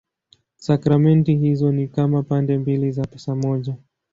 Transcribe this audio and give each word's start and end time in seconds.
Sakramenti 0.57 1.33
hizo 1.35 1.71
ni 1.71 1.87
kama 1.87 2.23
pande 2.23 2.57
mbili 2.57 2.91
za 2.91 3.01
pesa 3.05 3.35
moja. 3.35 3.75